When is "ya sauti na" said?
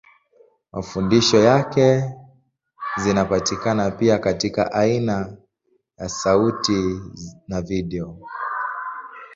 5.97-7.61